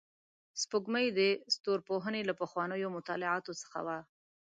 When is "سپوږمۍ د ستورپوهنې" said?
0.61-2.21